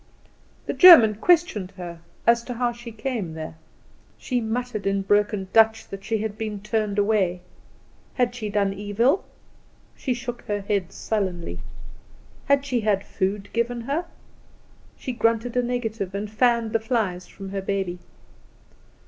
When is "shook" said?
10.15-10.41